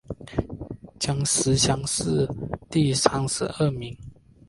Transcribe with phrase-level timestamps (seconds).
[0.97, 2.27] 江西乡试
[2.71, 3.95] 第三十二名。